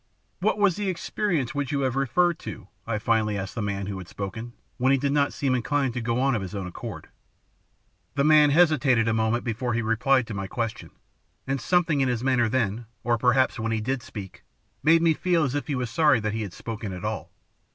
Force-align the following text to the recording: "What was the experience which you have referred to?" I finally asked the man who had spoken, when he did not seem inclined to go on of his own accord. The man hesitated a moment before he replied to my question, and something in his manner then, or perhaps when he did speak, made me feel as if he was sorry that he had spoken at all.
"What 0.39 0.57
was 0.57 0.77
the 0.77 0.89
experience 0.89 1.53
which 1.53 1.71
you 1.71 1.81
have 1.81 1.95
referred 1.95 2.39
to?" 2.39 2.69
I 2.87 2.97
finally 2.97 3.37
asked 3.37 3.53
the 3.53 3.61
man 3.61 3.85
who 3.85 3.99
had 3.99 4.07
spoken, 4.07 4.53
when 4.77 4.91
he 4.91 4.97
did 4.97 5.11
not 5.11 5.31
seem 5.31 5.53
inclined 5.53 5.93
to 5.93 6.01
go 6.01 6.19
on 6.19 6.33
of 6.33 6.41
his 6.41 6.55
own 6.55 6.65
accord. 6.65 7.09
The 8.15 8.23
man 8.23 8.49
hesitated 8.49 9.07
a 9.07 9.13
moment 9.13 9.43
before 9.43 9.75
he 9.75 9.83
replied 9.83 10.25
to 10.25 10.33
my 10.33 10.47
question, 10.47 10.89
and 11.45 11.61
something 11.61 12.01
in 12.01 12.09
his 12.09 12.23
manner 12.23 12.49
then, 12.49 12.87
or 13.03 13.19
perhaps 13.19 13.59
when 13.59 13.71
he 13.71 13.79
did 13.79 14.01
speak, 14.01 14.43
made 14.81 15.03
me 15.03 15.13
feel 15.13 15.43
as 15.43 15.53
if 15.53 15.67
he 15.67 15.75
was 15.75 15.91
sorry 15.91 16.19
that 16.19 16.33
he 16.33 16.41
had 16.41 16.53
spoken 16.53 16.93
at 16.93 17.05
all. 17.05 17.31